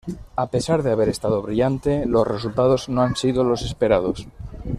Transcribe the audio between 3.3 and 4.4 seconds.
los esperados.